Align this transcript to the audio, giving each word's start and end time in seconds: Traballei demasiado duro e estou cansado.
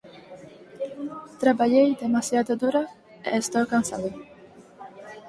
Traballei 1.41 1.89
demasiado 2.03 2.51
duro 2.61 2.83
e 3.29 3.31
estou 3.43 3.63
cansado. 3.73 4.09